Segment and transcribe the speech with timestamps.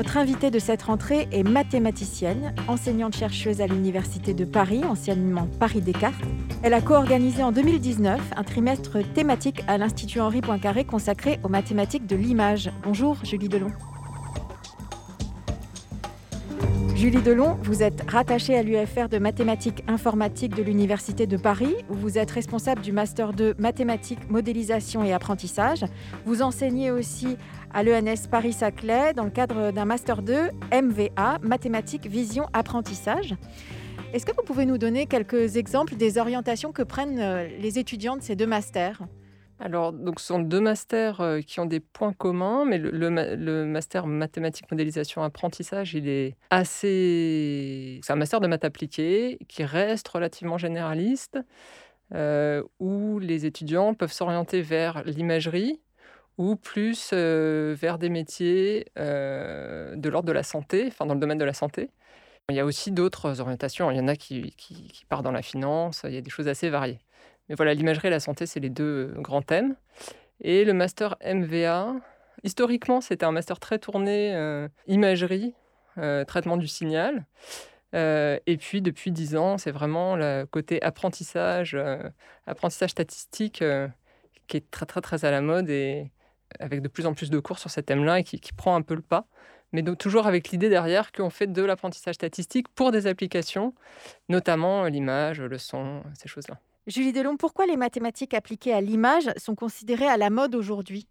[0.00, 6.24] Notre invitée de cette rentrée est mathématicienne, enseignante-chercheuse à l'Université de Paris, anciennement Paris Descartes.
[6.62, 12.06] Elle a co-organisé en 2019 un trimestre thématique à l'Institut Henri Poincaré consacré aux mathématiques
[12.06, 12.70] de l'image.
[12.82, 13.72] Bonjour Julie Delon.
[17.00, 21.94] Julie Delon, vous êtes rattachée à l'UFR de mathématiques informatiques de l'Université de Paris, où
[21.94, 25.86] vous êtes responsable du Master 2 mathématiques, modélisation et apprentissage.
[26.26, 27.38] Vous enseignez aussi
[27.72, 33.34] à l'ENS Paris-Saclay dans le cadre d'un Master 2 MVA, mathématiques, vision, apprentissage.
[34.12, 38.18] Est-ce que vous pouvez nous donner quelques exemples des orientations que prennent euh, les étudiants
[38.18, 39.00] de ces deux masters?
[39.60, 44.06] Alors, donc, ce sont deux masters euh, qui ont des points communs, mais le, master
[44.06, 48.00] mathématiques, modélisation, apprentissage, il est assez.
[48.02, 51.38] C'est un master de maths appliquées qui reste relativement généraliste,
[52.14, 55.80] euh, où les étudiants peuvent s'orienter vers l'imagerie
[56.38, 61.38] ou plus euh, vers des métiers de l'ordre de la santé, enfin dans le domaine
[61.38, 61.90] de la santé.
[62.48, 63.90] Il y a aussi d'autres orientations.
[63.90, 66.48] Il y en a qui, qui partent dans la finance, il y a des choses
[66.48, 66.98] assez variées.
[67.50, 69.74] Mais voilà, l'imagerie et la santé, c'est les deux euh, grands thèmes.
[70.40, 71.96] Et le master MVA,
[72.44, 75.52] historiquement, c'était un master très tourné euh, imagerie,
[75.98, 77.26] euh, traitement du signal.
[77.92, 81.76] et puis, depuis dix ans, c'est vraiment le côté apprentissage,
[82.46, 83.64] apprentissage statistique
[84.46, 86.12] qui est très, très, très à la mode et
[86.60, 88.82] avec de plus en plus de cours sur ce thème-là et qui, qui, prend un
[88.82, 89.26] peu le pas.
[89.72, 93.74] Mais donc, toujours avec l'idée derrière qu'on fait de l'apprentissage statistique pour des applications,
[94.28, 96.60] notamment l'image, le son, ces choses-là.
[96.86, 101.06] Julie Delon, pourquoi les mathématiques appliquées à l'image sont considérées à la mode aujourd'hui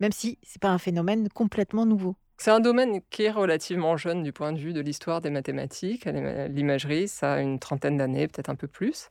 [0.00, 2.16] Même si ce n'est pas un phénomène complètement nouveau?
[2.38, 6.06] C'est un domaine qui est relativement jeune du point de vue de l'histoire des mathématiques.
[6.06, 9.10] L'imagerie, ça a une trentaine d'années, peut-être un peu plus.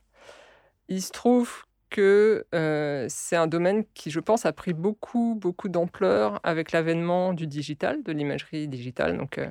[0.88, 5.68] Il se trouve que euh, c'est un domaine qui, je pense, a pris beaucoup, beaucoup
[5.68, 9.16] d'ampleur avec l'avènement du digital, de l'imagerie digitale.
[9.16, 9.48] Donc, euh,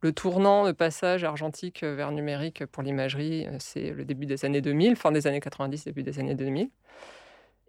[0.00, 4.60] le tournant, de passage argentique vers numérique pour l'imagerie, euh, c'est le début des années
[4.60, 6.70] 2000, fin des années 90, début des années 2000.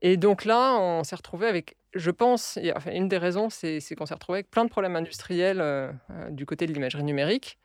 [0.02, 2.60] Et donc là, on s'est retrouvé avec, je pense,
[2.92, 6.46] une des raisons, c'est qu'on s'est retrouvé avec plein de problèmes industriels euh, euh, du
[6.46, 7.58] côté de l'imagerie numérique.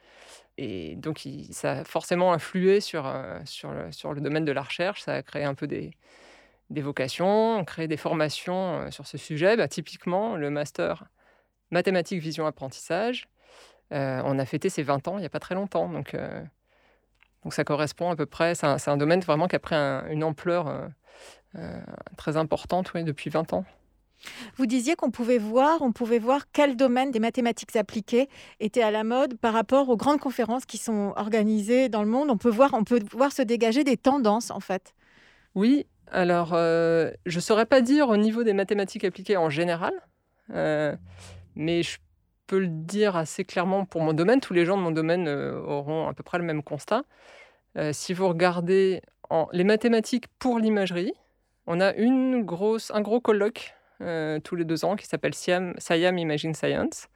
[0.59, 3.11] Et donc, ça a forcément influé sur,
[3.47, 5.03] sur, le, le domaine de la recherche.
[5.03, 5.93] Ça a créé un peu des,
[6.71, 9.57] des vocations, créé des formations sur ce sujet.
[9.57, 11.05] Bah, typiquement, le master
[11.71, 13.32] mathématiques, vision, apprentissage euh,
[13.93, 15.89] on a fêté ses 20 ans il n'y a pas très longtemps.
[15.89, 16.43] Donc, euh,
[17.43, 18.55] donc ça correspond à peu près.
[18.55, 20.91] C'est un, domaine vraiment qui a pris une ampleur
[21.57, 21.81] euh,
[22.17, 23.65] très importante depuis 20 ans.
[24.57, 28.29] Vous disiez qu'on pouvait voir, on pouvait voir quel domaine des mathématiques appliquées
[28.61, 32.31] était à la mode par rapport aux grandes conférences qui sont organisées dans le monde.
[32.31, 34.95] On peut voir, on peut voir se dégager des tendances en fait.
[35.57, 39.93] Oui, alors je ne saurais pas dire au niveau des mathématiques appliquées en général,
[40.49, 41.99] mais je
[42.53, 44.39] peux le dire assez clairement pour mon domaine.
[44.39, 47.03] Tous les gens de mon domaine euh, auront à peu près le même constat.
[47.79, 49.01] Euh, si vous regardez
[49.53, 51.15] les mathématiques pour l'imagerie,
[51.67, 55.73] on a une grosse, un gros colloque euh, tous les deux ans qui s'appelle Siam,
[55.79, 57.09] Siam Imagine Science.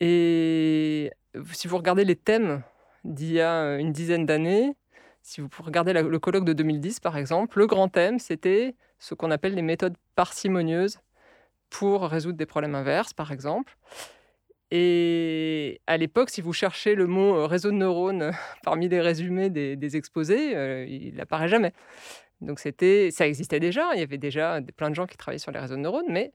[0.00, 1.10] Et
[1.52, 2.62] si vous regardez les thèmes
[3.04, 4.76] d'il y a une dizaine d'années,
[5.22, 9.30] si vous regardez le colloque de 2010 par exemple, le grand thème c'était ce qu'on
[9.30, 10.98] appelle les méthodes parcimonieuses
[11.72, 13.76] pour résoudre des problèmes inverses, par exemple.
[14.70, 19.50] Et à l'époque, si vous cherchez le mot euh, réseau de neurones parmi les résumés
[19.50, 21.72] des, exposés, euh, il n'apparaît jamais.
[22.40, 23.90] Donc c'était, ça existait déjà.
[23.94, 26.32] Il y avait déjà plein de gens qui travaillaient sur les réseaux de neurones, mais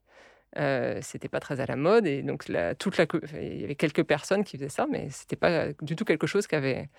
[0.58, 2.08] euh, c'était pas très à la mode.
[2.08, 2.46] Et donc
[2.80, 3.06] toute la,
[3.40, 6.48] il y avait quelques personnes qui faisaient ça, mais c'était pas du tout quelque chose
[6.48, 6.90] qui avait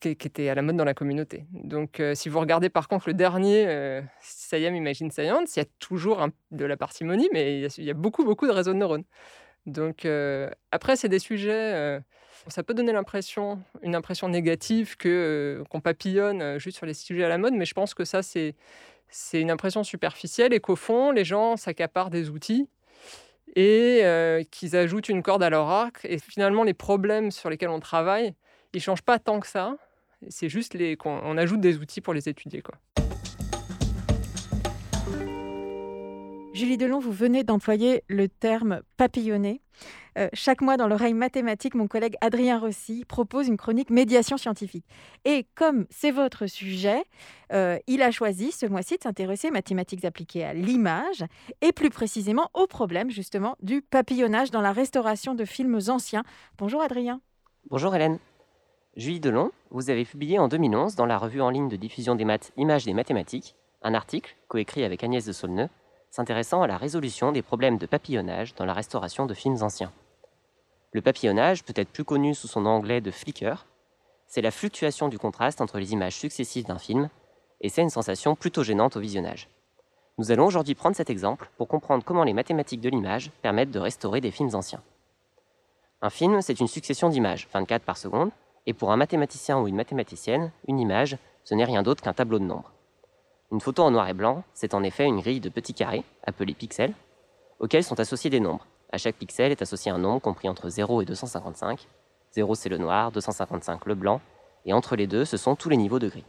[0.00, 1.44] qui, était à la mode dans la communauté.
[1.52, 4.00] Donc, euh, si vous regardez par contre le dernier, euh,
[4.52, 8.46] Imagine Science, il y a toujours de la parcimonie, mais il y, a, beaucoup, beaucoup
[8.46, 9.04] de réseaux de neurones.
[9.66, 12.00] Donc, euh, après, c'est des sujets, euh,
[12.46, 17.28] ça peut donner l'impression, une impression négative que qu'on papillonne juste sur les sujets à
[17.28, 18.54] la mode, mais je pense que ça, c'est
[19.10, 22.68] c'est une impression superficielle et qu'au fond, les gens s'accaparent des outils
[23.56, 26.04] et qu'ils ajoutent une corde à leur arc.
[26.04, 28.34] Et finalement, les problèmes sur lesquels on travaille,
[28.72, 29.76] ils changent pas tant que ça.
[30.28, 32.60] C'est juste qu'on ajoute des outils pour les étudier.
[32.60, 32.74] Quoi.
[36.58, 39.62] Julie Delon, vous venez d'employer le terme papillonner.
[40.18, 44.84] Euh, chaque mois dans l'oreille mathématique, mon collègue Adrien Rossi propose une chronique médiation scientifique.
[45.24, 47.04] Et comme c'est votre sujet,
[47.52, 51.24] euh, il a choisi ce mois-ci de s'intéresser aux mathématiques appliquées à l'image
[51.60, 56.24] et plus précisément au problème justement du papillonnage dans la restauration de films anciens.
[56.58, 57.20] Bonjour Adrien.
[57.70, 58.18] Bonjour Hélène.
[58.96, 62.24] Julie Delon, vous avez publié en 2011 dans la revue en ligne de diffusion des
[62.24, 65.68] maths Images des mathématiques un article coécrit avec Agnès de Saulneux
[66.10, 69.92] s'intéressant à la résolution des problèmes de papillonnage dans la restauration de films anciens.
[70.92, 73.66] Le papillonnage, peut-être plus connu sous son anglais de flicker,
[74.26, 77.08] c'est la fluctuation du contraste entre les images successives d'un film,
[77.60, 79.48] et c'est une sensation plutôt gênante au visionnage.
[80.18, 83.78] Nous allons aujourd'hui prendre cet exemple pour comprendre comment les mathématiques de l'image permettent de
[83.78, 84.82] restaurer des films anciens.
[86.02, 88.30] Un film, c'est une succession d'images, 24 par seconde,
[88.66, 92.38] et pour un mathématicien ou une mathématicienne, une image, ce n'est rien d'autre qu'un tableau
[92.38, 92.72] de nombres.
[93.50, 96.52] Une photo en noir et blanc, c'est en effet une grille de petits carrés, appelés
[96.52, 96.92] pixels,
[97.60, 98.66] auxquels sont associés des nombres.
[98.92, 101.86] À chaque pixel est associé un nombre compris entre 0 et 255.
[102.32, 104.20] 0 c'est le noir, 255 le blanc,
[104.66, 106.24] et entre les deux, ce sont tous les niveaux de gris.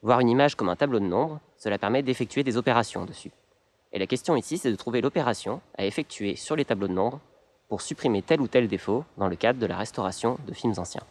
[0.00, 3.32] Voir une image comme un tableau de nombres, cela permet d'effectuer des opérations dessus.
[3.92, 7.20] Et la question ici, c'est de trouver l'opération à effectuer sur les tableaux de nombres
[7.68, 11.02] pour supprimer tel ou tel défaut dans le cadre de la restauration de films anciens.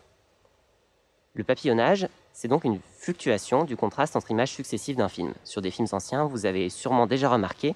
[1.33, 2.07] Le papillonnage,
[2.39, 5.33] c'est donc une fluctuation du contraste entre images successives d'un film.
[5.43, 7.73] Sur des films anciens, vous avez sûrement déjà remarqué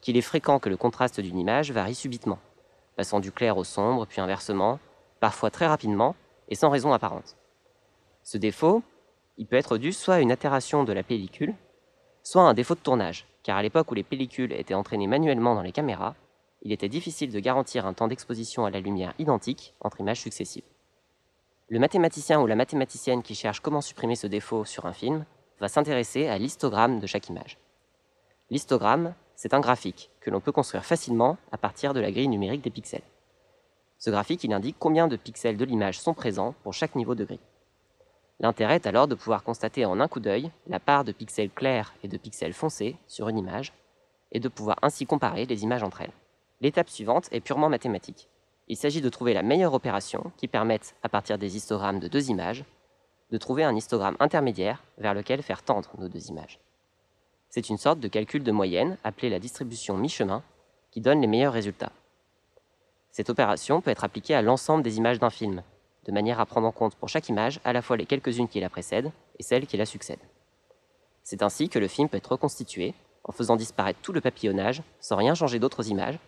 [0.00, 2.38] qu'il est fréquent que le contraste d'une image varie subitement,
[2.96, 4.80] passant du clair au sombre, puis inversement,
[5.20, 6.14] parfois très rapidement
[6.48, 7.36] et sans raison apparente.
[8.22, 8.82] Ce défaut,
[9.36, 11.54] il peut être dû soit à une altération de la pellicule,
[12.22, 15.54] soit à un défaut de tournage, car à l'époque où les pellicules étaient entraînées manuellement
[15.54, 16.14] dans les caméras,
[16.62, 20.64] il était difficile de garantir un temps d'exposition à la lumière identique entre images successives.
[21.70, 25.26] Le mathématicien ou la mathématicienne qui cherche comment supprimer ce défaut sur un film
[25.60, 27.58] va s'intéresser à l'histogramme de chaque image.
[28.48, 32.62] L'histogramme, c'est un graphique que l'on peut construire facilement à partir de la grille numérique
[32.62, 33.02] des pixels.
[33.98, 37.40] Ce graphique, indique combien de pixels de l'image sont présents pour chaque niveau de grille.
[38.40, 41.92] L'intérêt est alors de pouvoir constater en un coup d'œil la part de pixels clairs
[42.02, 43.74] et de pixels foncés sur une image,
[44.32, 46.12] et de pouvoir ainsi comparer les images entre elles.
[46.62, 48.28] L'étape suivante est purement mathématique.
[48.68, 52.28] Il s'agit de trouver la meilleure opération qui permette, à partir des histogrammes de deux
[52.28, 52.64] images,
[53.30, 56.60] de trouver un histogramme intermédiaire vers lequel faire tendre nos deux images.
[57.48, 60.42] C'est une sorte de calcul de moyenne appelée la distribution mi-chemin
[60.90, 61.92] qui donne les meilleurs résultats.
[63.10, 65.62] Cette opération peut être appliquée à l'ensemble des images d'un film,
[66.04, 68.60] de manière à prendre en compte pour chaque image à la fois les quelques-unes qui
[68.60, 70.18] la précèdent et celles qui la succèdent.
[71.24, 72.94] C'est ainsi que le film peut être reconstitué
[73.24, 76.18] en faisant disparaître tout le papillonnage sans rien changer d'autres images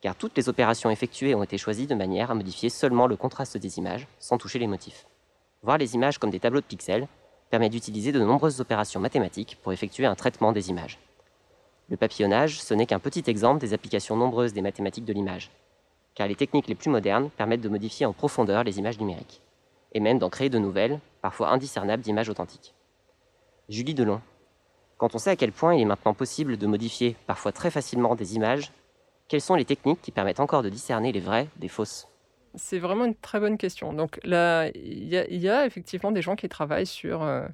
[0.00, 3.56] car toutes les opérations effectuées ont été choisies de manière à modifier seulement le contraste
[3.56, 5.06] des images, sans toucher les motifs.
[5.62, 7.06] Voir les images comme des tableaux de pixels
[7.50, 10.98] permet d'utiliser de nombreuses opérations mathématiques pour effectuer un traitement des images.
[11.90, 15.50] Le papillonnage, ce n'est qu'un petit exemple des applications nombreuses des mathématiques de l'image,
[16.14, 19.42] car les techniques les plus modernes permettent de modifier en profondeur les images numériques,
[19.92, 22.74] et même d'en créer de nouvelles, parfois indiscernables d'images authentiques.
[23.68, 24.20] Julie Delon.
[24.98, 28.14] Quand on sait à quel point il est maintenant possible de modifier parfois très facilement
[28.14, 28.72] des images,
[29.30, 32.08] quelles sont les techniques qui permettent encore de discerner les vraies des fausses?
[32.56, 33.92] C'est vraiment une très bonne question.
[33.92, 37.46] Donc là, il y, a effectivement des gens qui travaillent sur euh,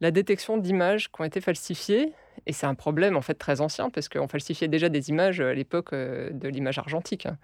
[0.00, 2.12] la détection d'images qui ont été falsifiées.
[2.46, 5.54] Et c'est un problème en fait très ancien parce qu'on falsifiait déjà des images à
[5.54, 7.26] l'époque euh, de l'image argentique.
[7.26, 7.38] Hein.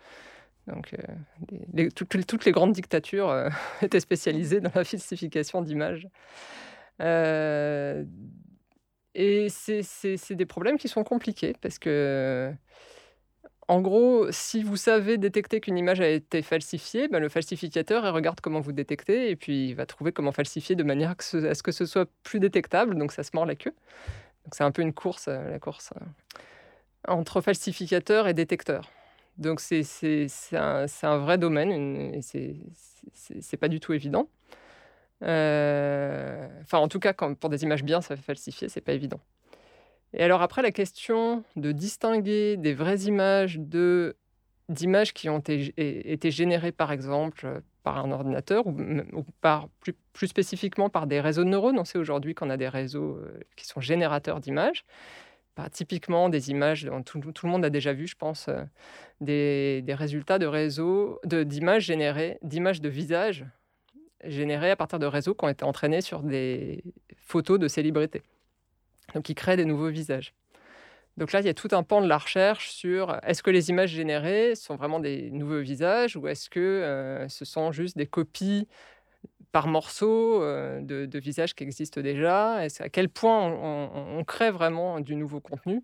[0.67, 0.93] Donc,
[1.79, 3.51] euh, toutes, les grandes dictatures
[3.83, 6.09] étaient spécialisées dans la falsification d'images.
[9.15, 12.53] et c'est des problèmes qui sont compliqués parce que
[13.71, 18.41] en gros, si vous savez détecter qu'une image a été falsifiée, ben, le falsificateur regarde
[18.41, 21.15] comment vous détectez et puis il va trouver comment falsifier de manière à
[21.55, 22.99] ce que ce soit plus détectable.
[22.99, 23.73] Donc ça se mord la queue.
[24.45, 26.05] Donc c'est un peu une course, euh, la course euh,
[27.07, 28.91] entre falsificateur et détecteur.
[29.39, 29.87] Donc c'est
[30.53, 31.71] un, vrai domaine
[32.13, 34.29] et c'est pas du tout évident.
[35.23, 39.21] Euh, enfin, en tout cas, pour des images bien ça fait falsifier, c'est pas évident.
[40.13, 44.17] Et alors après, la question de distinguer des vraies images de
[44.71, 49.69] d'images qui ont été, générées, par exemple, par un ordinateur ou, par,
[50.13, 51.79] plus, spécifiquement par des réseaux de neurones.
[51.79, 54.85] On sait aujourd'hui qu'on a des réseaux euh, qui sont générateurs d'images.
[55.57, 58.63] Bah, typiquement, des images, tout, le monde a déjà vu, je pense, euh,
[59.21, 63.45] des, résultats de réseaux, d'images générées, d'images de visages
[64.25, 66.85] générées à partir de réseaux qui ont été entraînés sur des
[67.17, 68.23] photos de célébrités.
[69.15, 70.35] Donc, il crée des nouveaux visages.
[71.21, 73.69] Donc là, il y a tout un pan de la recherche sur est-ce que les
[73.69, 78.07] images générées sont vraiment des nouveaux visages ou est-ce que euh, ce sont juste des
[78.07, 78.67] copies
[79.53, 82.55] par morceaux euh, de, visages qui existent déjà?
[82.55, 85.83] À quel point on, crée vraiment du nouveau contenu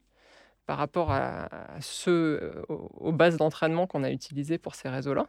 [0.65, 1.49] par rapport à,
[1.81, 5.27] ceux, aux, bases d'entraînement qu'on a utilisées pour ces réseaux-là?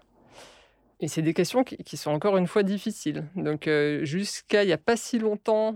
[1.00, 3.26] Et c'est des questions qui, sont encore une fois difficiles.
[3.36, 3.70] Donc
[4.04, 5.76] jusqu'à il n'y a pas si longtemps,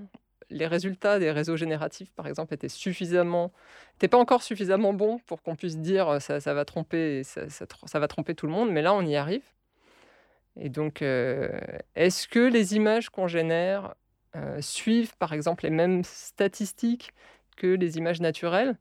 [0.52, 3.52] les résultats des réseaux génératifs, par exemple, étaient suffisamment,
[3.94, 8.08] n'étaient pas encore suffisamment bons pour qu'on puisse dire ça, ça va tromper, ça, va
[8.08, 8.72] tromper tout le monde.
[8.72, 9.44] Mais là, on y arrive.
[10.58, 13.96] Et donc, est-ce que les images qu'on génère
[14.60, 17.14] suivent, par exemple, les mêmes statistiques
[17.58, 18.78] que les images naturelles?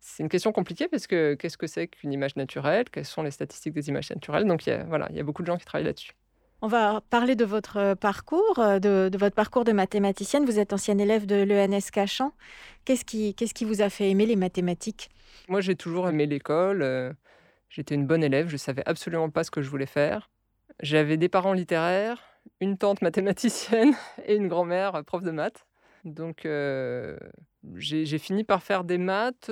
[0.00, 2.90] C'est une question compliquée parce que qu'est-ce que c'est qu'une image naturelle?
[2.90, 4.46] Quelles sont les statistiques des images naturelles?
[4.46, 6.12] Donc, voilà, il y a beaucoup de gens qui travaillent là-dessus.
[6.64, 10.44] On va parler de votre euh, parcours, euh, de, votre parcours de mathématicienne.
[10.44, 12.32] Vous êtes ancienne élève de l'ENS Cachan.
[12.84, 15.10] Qu'est-ce qui, vous a fait aimer les mathématiques?
[15.48, 16.82] Moi, j'ai toujours aimé l'école.
[16.82, 17.12] Euh,
[17.68, 18.46] j'étais une bonne élève.
[18.46, 20.30] Je savais absolument pas ce que je voulais faire.
[20.78, 22.22] J'avais des parents littéraires,
[22.60, 25.66] une tante mathématicienne et une grand-mère prof de maths.
[26.04, 26.46] Donc,
[27.74, 29.50] j'ai fini par faire des maths,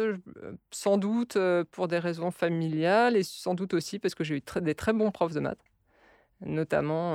[0.71, 1.37] sans doute
[1.73, 5.11] pour des raisons familiales et sans doute aussi parce que j'ai eu des très bons
[5.13, 5.70] profs de maths
[6.45, 7.15] notamment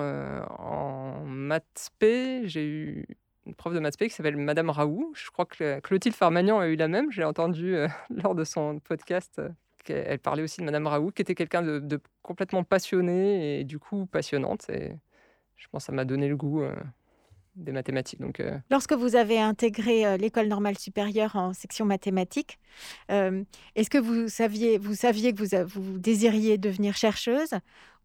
[0.60, 2.41] en maths P.
[2.46, 3.05] J'ai eu
[3.46, 5.12] une prof de maths P qui s'appelle Madame Raoult.
[5.15, 7.12] Je crois que Clotilde Farmagnan a eu la même.
[7.12, 7.75] J'ai entendu
[8.10, 9.41] lors de son podcast
[9.84, 14.08] qu'elle parlait aussi de Madame Raoult, qui était quelqu'un de, complètement passionné et du coup
[14.08, 14.70] passionnante.
[14.70, 14.94] Et
[15.55, 16.63] je pense que ça m'a donné le goût
[17.55, 18.20] des mathématiques.
[18.20, 18.41] Donc,
[18.72, 22.60] Lorsque vous avez intégré l'école normale supérieure en section mathématiques,
[23.10, 27.53] est-ce que vous saviez, vous saviez que vous, vous désiriez devenir chercheuse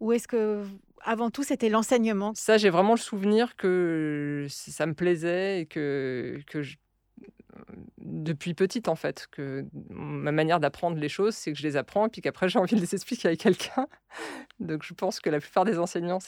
[0.00, 0.64] ou est-ce que
[1.02, 2.32] avant tout, c'était l'enseignement.
[2.34, 6.38] Ça, j'ai vraiment le souvenir que ça me plaisait et que,
[7.98, 12.06] depuis petite, en fait, que ma manière d'apprendre les choses, c'est que je les apprends
[12.06, 13.86] et puis qu'après, j'ai envie de les expliquer à quelqu'un.
[14.60, 16.20] Donc, je pense que la plupart des enseignants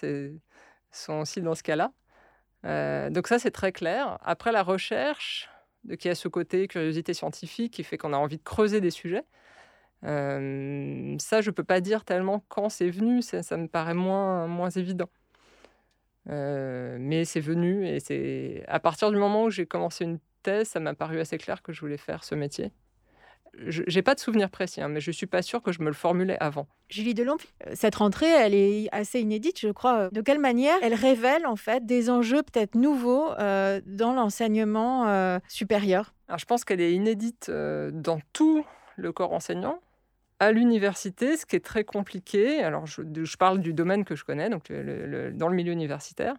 [0.90, 1.92] sont aussi dans ce cas-là.
[2.64, 4.18] Euh, donc, ça, c'est très clair.
[4.22, 5.48] Après, la recherche,
[5.98, 9.24] qui a ce côté curiosité scientifique qui fait qu'on a envie de creuser des sujets
[10.02, 14.70] ça, je peux pas dire tellement quand c'est venu, ça, ça, me paraît moins, moins
[14.70, 15.08] évident.
[16.26, 20.80] mais c'est venu et c'est à partir du moment où j'ai commencé une thèse, ça
[20.80, 22.72] m'a paru assez clair que je voulais faire ce métier.
[23.66, 25.86] Je n'ai pas de souvenir précis, hein, mais je suis pas sûre que je me
[25.86, 26.66] le formulais avant.
[26.88, 27.36] Julie Delon,
[27.74, 30.08] cette rentrée, elle est assez inédite, je crois.
[30.08, 36.14] De quelle manière elle révèle en fait des enjeux peut-être nouveaux dans l'enseignement supérieur?
[36.28, 38.64] Alors, je pense qu'elle est inédite dans tout
[38.96, 39.80] le corps enseignant,
[40.42, 44.50] à l'université, ce qui est très compliqué, alors je, parle du domaine que je connais,
[44.50, 46.34] donc dans le milieu universitaire,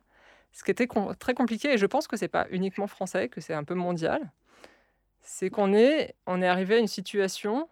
[0.51, 3.39] ce qui était très compliqué, et je pense que ce n'est pas uniquement français, que
[3.39, 4.33] c'est un peu mondial,
[5.22, 7.69] c'est qu'on est, est arrivé à une situation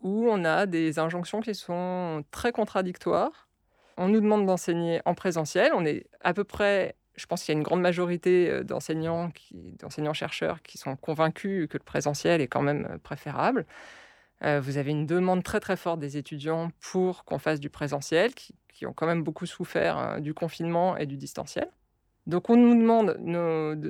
[0.00, 3.48] où on a des injonctions qui sont très contradictoires.
[3.96, 7.56] On nous demande d'enseigner en présentiel, on est à peu près je pense qu'il y
[7.56, 12.62] a une grande majorité euh, d'enseignants, d'enseignants-chercheurs qui sont convaincus que le présentiel est quand
[12.62, 13.66] même euh, préférable.
[14.44, 18.32] Euh, vous avez une demande très très forte des étudiants pour qu'on fasse du présentiel,
[18.34, 21.68] qui, ont quand même beaucoup souffert euh, du confinement et du distanciel.
[22.26, 23.16] Donc on nous demande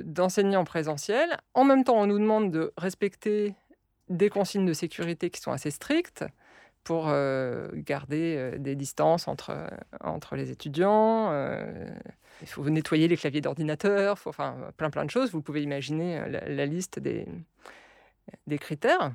[0.05, 1.37] d'enseigner en présentiel.
[1.53, 3.53] En même temps, on nous demande de respecter
[4.07, 6.25] des consignes de sécurité qui sont assez strictes
[6.83, 9.69] pour euh, garder des distances entre,
[10.01, 11.31] entre les étudiants.
[12.41, 15.31] il faut nettoyer les claviers d'ordinateur, enfin plein plein de choses.
[15.31, 17.27] Vous pouvez imaginer la, liste des,
[18.47, 19.11] des critères.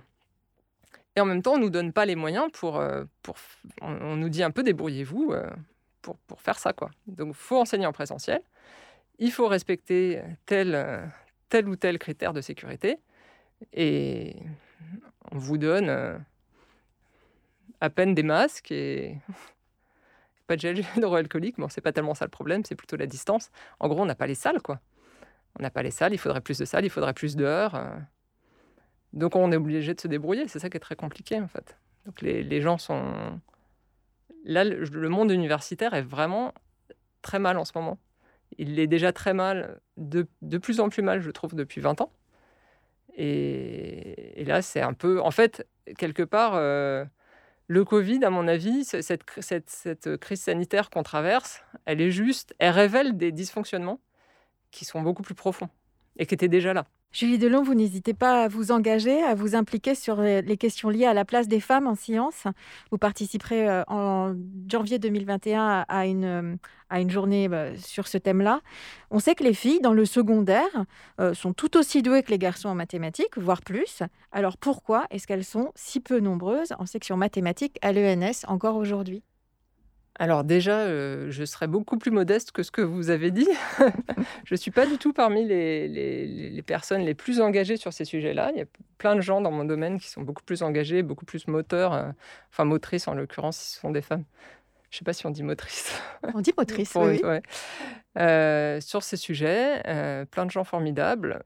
[1.16, 2.78] Et en même temps, on ne nous donne pas les moyens pour...
[2.78, 3.36] Euh, pour
[3.80, 5.48] on, nous dit un peu débrouillez-vous euh,
[6.02, 6.72] pour, pour, faire ça.
[6.72, 6.90] quoi.
[7.06, 8.42] Donc, il faut enseigner en présentiel.
[9.18, 11.04] Il faut respecter tel, euh,
[11.48, 12.98] tel ou tel critère de sécurité.
[13.72, 14.36] Et
[15.30, 16.18] on vous donne
[17.80, 19.18] à peine des masques et
[20.48, 21.58] pas de gel hydroalcoolique.
[21.58, 23.50] Bon, c'est pas tellement ça le problème, c'est plutôt la distance.
[23.78, 24.80] En gros, on n'a pas les salles, quoi.
[25.56, 27.80] On n'a pas les salles, il faudrait plus de salles, il faudrait plus d'heures.
[29.14, 31.76] Donc on est obligé de se débrouiller, c'est ça qui est très compliqué en fait.
[32.04, 33.40] Donc les, gens sont...
[34.44, 36.52] Là, le monde universitaire est vraiment
[37.22, 37.98] très mal en ce moment.
[38.58, 40.26] Il est déjà très mal, de,
[40.58, 42.12] plus en plus mal, je trouve, depuis 20 ans.
[43.16, 45.20] Et, là, c'est un peu...
[45.22, 45.66] En fait,
[45.96, 47.04] quelque part, euh,
[47.68, 52.54] le Covid, à mon avis, cette, cette crise sanitaire qu'on traverse, elle est juste...
[52.58, 54.00] Elle révèle des dysfonctionnements
[54.70, 55.70] qui sont beaucoup plus profonds
[56.16, 56.86] et qui étaient déjà là.
[57.14, 61.06] Julie Delon, vous n'hésitez pas à vous engager, à vous impliquer sur les questions liées
[61.06, 62.48] à la place des femmes en sciences.
[62.90, 64.34] Vous participerez euh, en
[64.68, 66.56] janvier 2021 à une, euh,
[66.90, 68.62] à une journée bah, sur ce thème-là.
[69.12, 70.86] On sait que les filles, dans le secondaire,
[71.20, 74.02] euh, sont tout aussi douées que les garçons en mathématiques, voire plus.
[74.32, 79.22] Alors pourquoi est-ce qu'elles sont si peu nombreuses en section mathématiques à l'ENS encore aujourd'hui?
[80.16, 83.48] Alors déjà, euh, je serais beaucoup plus modeste que ce que vous avez dit.
[84.44, 87.92] je ne suis pas du tout parmi les, les- les personnes les plus engagées sur
[87.92, 88.50] ces sujets-là.
[88.54, 88.66] Il y a
[88.98, 92.10] plein de gens dans mon domaine qui sont beaucoup plus engagés, beaucoup plus moteurs, euh,
[92.52, 94.24] enfin motrices en l'occurrence, ce sont des femmes.
[94.90, 96.00] Je ne sais pas si on dit motrice.
[96.34, 97.20] On dit motrice, Pour- oui.
[97.24, 97.42] ouais.
[98.18, 99.82] Euh, sur ces sujets,
[100.30, 101.42] plein de gens formidables.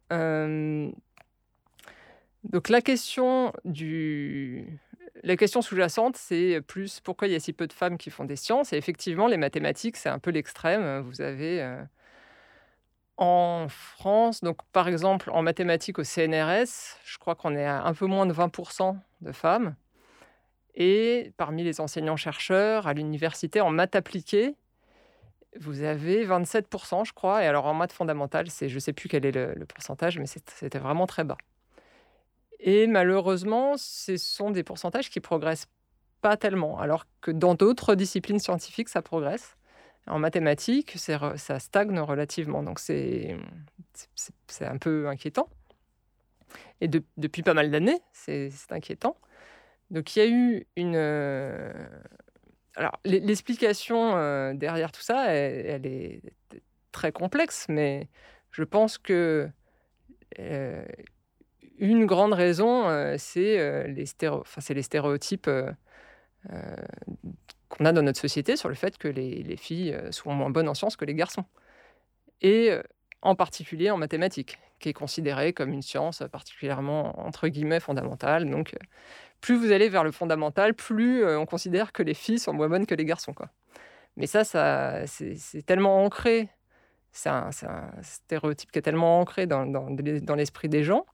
[2.45, 4.79] Donc la question du,
[5.23, 8.25] la question sous-jacente, c'est plus pourquoi il y a si peu de femmes qui font
[8.25, 8.73] des sciences.
[8.73, 11.01] Et effectivement, les mathématiques, c'est un peu l'extrême.
[11.01, 11.83] Vous avez euh,
[13.19, 17.93] en France, donc par exemple en mathématiques au CNRS, je crois qu'on est à un
[17.93, 19.75] peu moins de 20% de femmes.
[20.77, 24.55] Et parmi les enseignants-chercheurs à l'université en maths appliquées,
[25.59, 27.43] vous avez 27%, je crois.
[27.43, 30.27] Et alors en maths fondamentales, c'est, je ne sais plus quel est le, pourcentage, mais
[30.27, 31.39] c'était vraiment très bas.
[32.61, 35.69] Et malheureusement, ce sont des pourcentages qui progressent
[36.21, 39.57] pas tellement, alors que dans d'autres disciplines scientifiques, ça progresse.
[40.09, 43.37] En mathématiques, ça stagne relativement, donc c'est
[44.61, 45.49] un peu inquiétant.
[46.81, 49.17] Et de- depuis pas mal d'années, c'est inquiétant.
[49.91, 50.97] Donc il y a eu une...
[50.97, 51.73] euh,
[52.75, 56.23] Alors l'e- l'explication euh, derrière tout ça, elle, elle est
[56.91, 58.09] très complexe, mais
[58.50, 59.49] je pense que
[60.38, 60.85] euh,
[61.78, 64.04] une grande raison, euh, c'est euh,
[64.58, 65.73] c'est les stéréotypes euh,
[67.68, 70.68] qu'on a dans notre société sur le fait que les, les filles sont moins bonnes
[70.68, 71.44] en sciences que les garçons.
[72.40, 72.70] Et
[73.23, 78.49] en particulier en mathématiques, qui est considérée comme une science particulièrement, entre guillemets, fondamentale.
[78.49, 78.76] Donc,
[79.40, 82.87] plus vous allez vers le fondamental, plus on considère que les filles sont moins bonnes
[82.87, 83.35] que les garçons.
[84.16, 86.49] Mais ça, ça c'est tellement ancré,
[87.12, 87.50] c'est un,
[88.02, 91.04] stéréotype qui est tellement ancré dans l'esprit des gens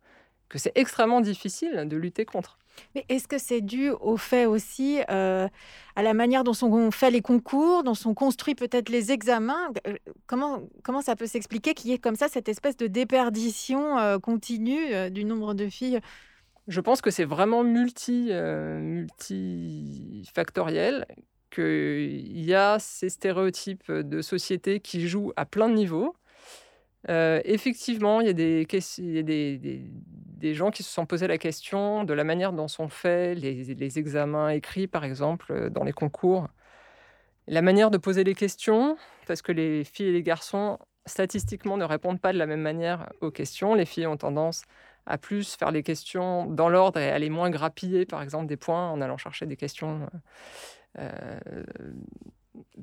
[0.49, 2.59] que c'est extrêmement difficile de lutter contre.
[2.97, 5.47] Mais est-ce que c'est dû au fait aussi, euh,
[5.95, 9.71] à la manière dont sont- on fait les concours, dont sont construits peut-être les examens?
[9.87, 9.95] Euh,
[10.27, 14.19] comment, comment ça peut s'expliquer qu'il y ait comme ça cette espèce de déperdition euh,
[14.19, 16.01] continue euh, du nombre de filles?
[16.67, 18.31] Je pense que c'est vraiment multi,
[18.81, 21.07] multifactoriel,
[21.51, 26.17] qu'il y a ces stéréotypes de société qui jouent à plein de niveaux.
[27.09, 32.25] Euh, effectivement, il y a, des, gens qui se sont posé la question de la
[32.25, 36.49] manière dont sont faits les, les examens écrits, par exemple, euh, dans les concours.
[37.47, 41.85] La manière de poser les questions, parce que les filles et les garçons, statistiquement, ne
[41.85, 43.75] répondent pas de la même manière aux questions.
[43.75, 44.62] Les filles ont tendance
[45.07, 48.90] à plus faire les questions dans l'ordre et aller moins grappiller, par exemple, des points
[48.90, 50.09] en allant chercher des questions
[50.99, 51.38] euh,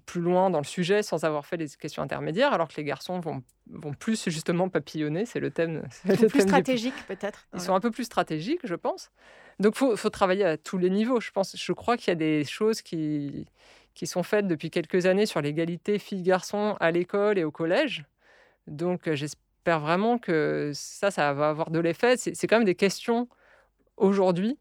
[0.06, 3.20] plus loin dans le sujet sans avoir fait les questions intermédiaires, alors que les garçons
[3.20, 5.26] vont, vont plus justement papillonner.
[5.26, 5.88] C'est le thème.
[6.06, 9.12] Ou le plus stratégiques peut-être Ils sont un peu plus stratégiques, je pense.
[9.60, 11.20] Donc, il faut, faut travailler à tous les niveaux.
[11.20, 13.46] Je, pense, je crois qu'il y a des choses qui,
[13.94, 18.06] qui sont faites depuis quelques années sur l'égalité filles-garçons à l'école et au collège.
[18.68, 22.18] Donc, euh, j'espère vraiment que ça, ça va avoir de l'effet.
[22.18, 23.28] C'est c'est quand même des questions
[23.98, 24.58] aujourd'hui.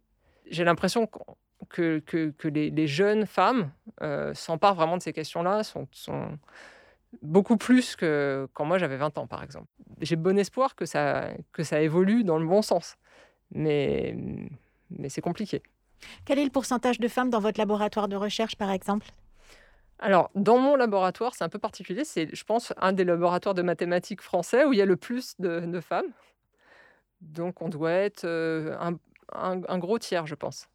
[0.51, 1.37] J'ai l'impression qu'on-
[1.69, 3.71] que, que, que les, les jeunes femmes
[4.03, 6.39] euh, s'emparent vraiment de ces questions-là, sont, sont
[7.23, 9.67] beaucoup plus que quand moi j'avais 20 ans, par exemple.
[10.01, 12.97] J'ai bon espoir que ça, que ça évolue dans le bon sens.
[13.53, 14.17] Mais,
[14.91, 15.63] mais c'est compliqué.
[16.25, 19.09] Quel est le pourcentage de femmes dans votre laboratoire de recherche par exemple?
[19.99, 22.05] Alors, dans mon laboratoire, c'est un peu particulier.
[22.05, 25.35] C'est, je pense, un des laboratoires de mathématiques français où il y a le plus
[25.39, 26.07] de, de femmes.
[27.21, 28.95] Donc, on doit être euh, un,
[29.35, 30.69] un- un gros tiers, je pense.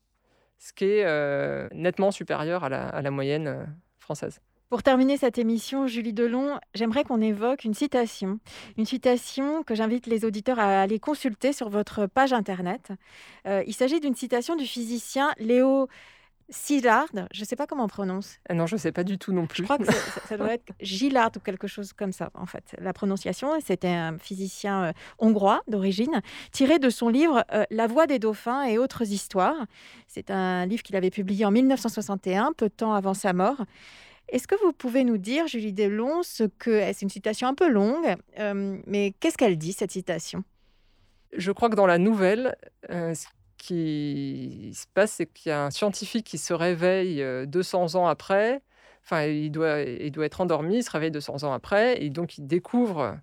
[0.58, 3.64] Ce qui est euh, nettement supérieur à la, moyenne euh,
[4.00, 4.40] française.
[4.70, 8.40] Pour terminer cette émission, Julie Delon, j'aimerais qu'on évoque une citation.
[8.78, 12.92] Une citation que j'invite les auditeurs à aller consulter sur votre page internet.
[13.48, 15.88] Euh, il s'agit d'une citation du physicien Léo
[16.50, 17.08] Szilard.
[17.34, 18.38] Je ne sais pas comment on prononce.
[18.50, 19.64] Ah non, je ne sais pas du tout non Je plus.
[19.64, 22.76] crois que ça, ça- ça doit être Gillard ou quelque chose comme ça, en fait.
[22.80, 28.06] La prononciation, c'était un physicien euh, hongrois d'origine, tiré de son livre euh, La voix
[28.08, 29.66] des dauphins et autres histoires.
[30.08, 33.66] C'est un livre qu'il avait publié en 1961, peu de temps avant sa mort.
[34.30, 36.80] Est-ce que vous pouvez nous dire, Julie Delon, ce que.
[36.94, 40.44] C'est une citation un peu longue, euh, mais qu'est-ce qu'elle dit, cette citation?
[41.38, 42.56] Je crois que dans la nouvelle,
[42.90, 43.28] euh, ce
[43.66, 48.08] qui se passe, c'est qu'il y a un scientifique qui se réveille euh, 200 ans
[48.08, 48.62] après.
[49.04, 52.38] Enfin, il doit, il doit être endormi, il se réveille 200 ans après, et donc
[52.38, 53.18] il découvre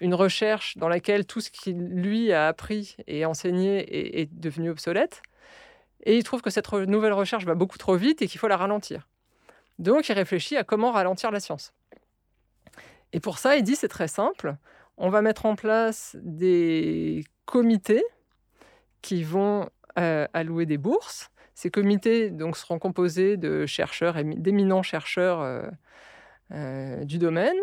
[0.00, 5.22] une recherche dans laquelle tout ce qu'il lui a appris et enseigné est, devenu obsolète.
[6.04, 8.56] Et il trouve que cette nouvelle recherche va beaucoup trop vite et qu'il faut la
[8.56, 9.08] ralentir.
[9.78, 11.72] Donc il réfléchit à comment ralentir la science.
[13.12, 14.56] Et pour ça, il dit c'est très simple,
[14.96, 18.04] on va mettre en place des comités
[19.02, 19.68] qui vont
[20.32, 21.30] allouer des bourses.
[21.54, 25.70] Ces comités donc, seront composés de chercheurs, d'éminents chercheurs
[26.50, 27.56] du domaine,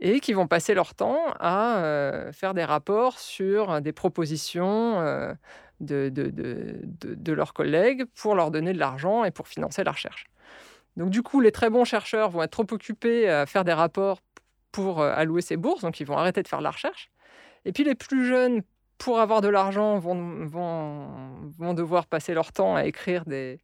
[0.00, 5.00] et qui vont passer leur temps à faire des rapports sur des propositions
[5.80, 10.26] de, de, de, leurs collègues pour leur donner de l'argent et pour financer la recherche.
[10.96, 14.20] Donc du coup, les très bons chercheurs vont être trop occupés à faire des rapports
[14.70, 17.10] pour allouer ces bourses, donc ils vont arrêter de faire de la recherche.
[17.64, 18.62] Et puis les plus jeunes,
[18.98, 23.58] pour avoir de l'argent, vont, vont, devoir passer leur temps à écrire des,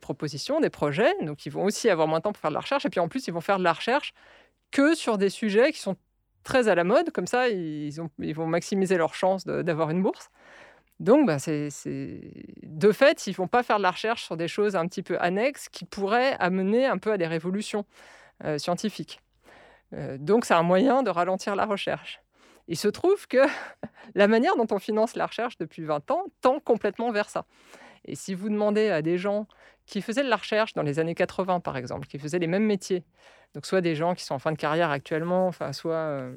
[0.00, 1.12] propositions, des projets.
[1.22, 2.86] Donc ils vont aussi avoir moins de temps pour faire de la recherche.
[2.86, 4.14] Et puis en plus, ils vont faire de la recherche
[4.70, 5.96] que sur des sujets qui sont
[6.42, 7.10] très à la mode.
[7.10, 10.30] Comme ça, ils, ont, ils vont maximiser leurs chances d'avoir une bourse.
[11.00, 14.86] Donc, bah, de fait, ils vont pas faire de la recherche sur des choses un
[14.86, 17.84] petit peu annexes qui pourraient amener un peu à des révolutions
[18.44, 19.20] euh, scientifiques.
[19.92, 22.23] Euh, donc, c'est un moyen de ralentir la recherche.
[22.68, 23.38] Il se trouve que
[24.14, 27.46] la manière dont on finance la recherche depuis 20 ans tend complètement vers ça.
[28.04, 29.46] Et si vous demandez à des gens
[29.86, 32.64] qui faisaient de la recherche dans les années 80, par exemple, qui faisaient les mêmes
[32.64, 33.04] métiers,
[33.54, 36.34] donc soit des gens qui sont en fin de carrière actuellement, enfin, soit euh,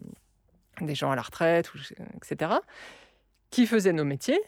[0.82, 1.72] des gens à la retraite,
[2.16, 2.52] etc.,
[3.50, 4.40] qui faisaient nos métiers,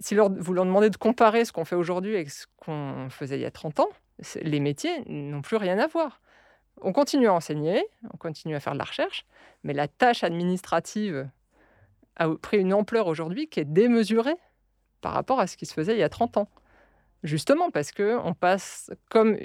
[0.00, 3.42] si vous leur demandez de comparer ce qu'on fait aujourd'hui avec ce qu'on faisait il
[3.42, 3.88] y a 30 ans,
[4.42, 6.20] les métiers n'ont plus rien à voir.
[6.82, 9.26] On continue à enseigner, on continue à faire de la recherche,
[9.62, 11.28] mais la tâche administrative
[12.16, 14.36] a pris une ampleur aujourd'hui qui est démesurée
[15.00, 16.48] par rapport à ce qui se faisait il y a 30 ans.
[17.22, 19.38] Justement parce que on passe, comme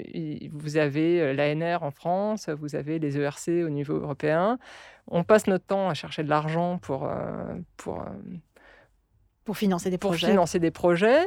[0.52, 4.58] vous avez euh, l'ANR en France, vous avez les ERC au niveau européen,
[5.06, 8.04] on passe notre temps à chercher de l'argent pour, euh, pour, euh,
[9.44, 10.28] pour financer des pour projets.
[10.28, 11.24] financer des projets.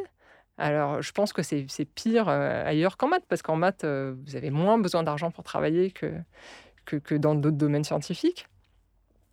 [0.58, 4.78] Alors, je pense que c'est pire ailleurs qu'en maths, parce qu'en maths, vous avez moins
[4.78, 8.48] besoin d'argent pour travailler que, dans d'autres domaines scientifiques.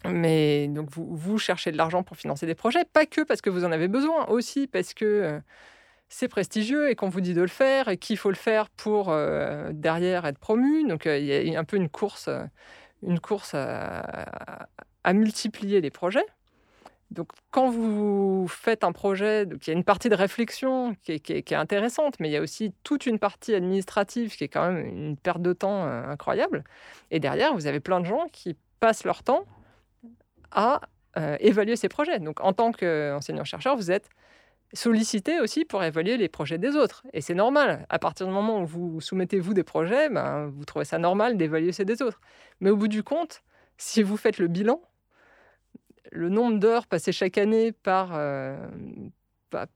[0.07, 3.67] Mais donc, vous, cherchez de l'argent pour financer des projets, pas que parce que vous
[3.67, 5.43] en avez besoin, aussi parce que
[6.11, 9.09] c'est prestigieux et qu'on vous dit de le faire et qu'il faut le faire pour
[9.09, 10.87] euh, derrière être promu.
[10.87, 12.45] Donc euh, il y a un peu une course, euh,
[13.03, 14.69] une course à,
[15.15, 16.27] multiplier les projets.
[17.11, 21.53] Donc quand vous faites un projet, il y a une partie de réflexion qui est,
[21.53, 25.17] intéressante, mais il y a aussi toute une partie administrative qui est quand même une
[25.17, 26.63] perte de temps incroyable.
[27.11, 29.45] Et derrière, vous avez plein de gens qui passent leur temps
[30.53, 30.81] à
[31.41, 32.21] évaluer ces projets.
[32.21, 34.09] Donc en tant qu'enseignant-chercheur, vous êtes
[34.73, 37.05] solliciter aussi pour évaluer les projets des autres.
[37.13, 37.87] Et c'est normal.
[37.89, 41.37] À partir du moment où vous soumettez vous des projets, ben, vous trouvez ça normal
[41.37, 42.21] d'évaluer ceux des autres.
[42.61, 43.43] Mais au bout du compte,
[43.77, 44.81] si vous faites le bilan,
[46.11, 48.57] le nombre d'heures passées chaque année par, euh,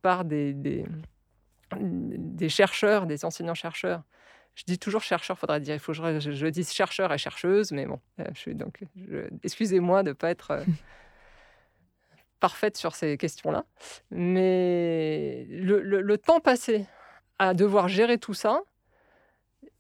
[0.03, 0.85] par des, des,
[1.79, 4.03] des, chercheurs, des enseignants-chercheurs,
[4.55, 7.73] je dis toujours chercheurs, faudrait dire, il faut que je, je, dise chercheurs et chercheuses,
[7.73, 8.81] mais bon, euh, je suis donc,
[9.43, 10.65] excusez-moi de ne pas être euh,
[12.41, 13.65] parfaite sur ces questions-là.
[14.11, 16.87] Mais le, temps passé
[17.39, 18.63] à devoir gérer tout ça,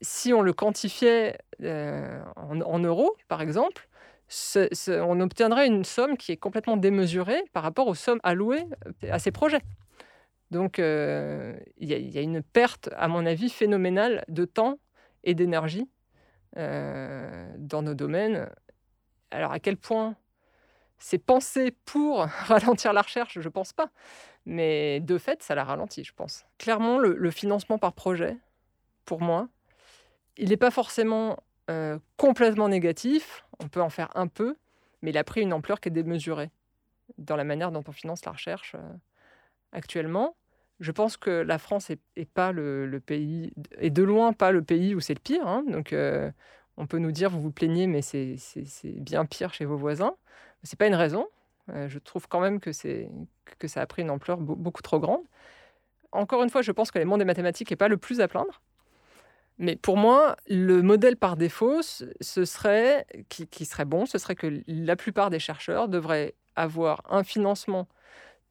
[0.00, 3.88] si on le quantifiait euh, en, euros, par exemple,
[4.88, 8.66] on obtiendrait une somme qui est complètement démesurée par rapport aux sommes allouées
[9.10, 9.62] à ces projets.
[10.50, 14.78] Donc, euh, il y, a une perte, à mon avis, phénoménale de temps
[15.24, 15.88] et d'énergie
[16.56, 18.48] euh, dans nos domaines.
[19.32, 20.14] Alors, à quel point
[20.98, 23.90] c'est pensé pour ralentir la recherche, je ne pense pas.
[24.46, 26.44] Mais de fait, ça la ralentit, je pense.
[26.58, 28.36] Clairement, le, financement par projet,
[29.06, 29.48] pour moi,
[30.36, 33.43] il n'est pas forcément euh, complètement négatif.
[33.60, 34.56] On peut en faire un peu,
[35.02, 36.50] mais il a pris une ampleur qui est démesurée
[37.18, 38.92] dans la manière dont on finance la recherche euh,
[39.72, 40.36] actuellement.
[40.80, 44.94] Je pense que la France est, pas le, pays, et de loin pas le pays
[44.94, 45.46] où c'est le pire.
[45.46, 45.64] Hein.
[45.68, 46.30] Donc, euh,
[46.76, 48.36] on peut nous dire, vous vous plaignez, mais c'est
[48.84, 50.16] bien pire chez vos voisins.
[50.64, 51.28] C'est pas une raison.
[51.70, 52.70] Euh, je trouve quand même que,
[53.58, 55.22] que ça a pris une ampleur beaucoup trop grande.
[56.12, 58.28] Encore une fois, je pense que les mondes des mathématiques n'est pas le plus à
[58.28, 58.60] plaindre.
[59.58, 64.62] Mais pour moi, le modèle par défaut, ce serait, qui, serait bon, ce serait que
[64.66, 67.88] la plupart des chercheurs devraient avoir un financement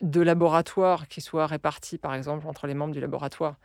[0.02, 3.58] de laboratoire qui soit réparti, par exemple, entre les membres du laboratoire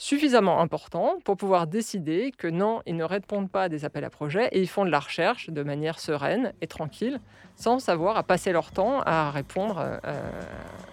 [0.00, 4.08] suffisamment important pour pouvoir décider que non, ils ne répondent pas à des appels à
[4.08, 7.20] projets et ils font de la recherche de manière sereine et tranquille,
[7.54, 9.98] sans savoir à passer leur temps à répondre euh,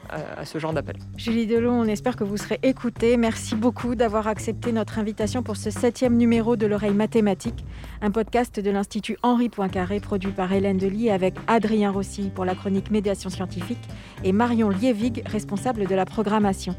[0.09, 0.97] à, ce genre d'appel.
[1.15, 3.15] Julie Delon, on espère que vous serez écoutée.
[3.15, 7.63] Merci beaucoup d'avoir accepté notre invitation pour ce septième numéro de l'oreille mathématique,
[8.01, 12.55] un podcast de l'Institut Henri Poincaré produit par Hélène Delis avec Adrien Rossi pour la
[12.55, 13.87] chronique médiation scientifique
[14.25, 16.75] et Marion Lievig, responsable de la programmation.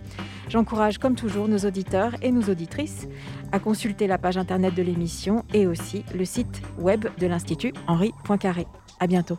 [0.48, 3.06] J'encourage comme toujours nos auditeurs et nos auditrices
[3.52, 8.12] à consulter la page internet de l'émission et aussi le site web de l'Institut Henri
[8.24, 8.66] Poincaré.
[8.98, 9.38] À bientôt.